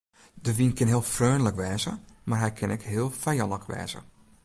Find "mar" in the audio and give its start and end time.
2.27-2.41